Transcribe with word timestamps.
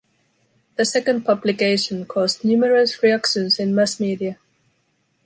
The 0.77 0.85
second 0.85 1.25
publication 1.25 2.07
caused 2.07 2.43
numerous 2.43 3.03
reactions 3.03 3.59
in 3.59 3.75
mass 3.75 3.99
media. 3.99 4.39